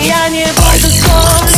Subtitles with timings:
[0.00, 1.57] Я не буду слов.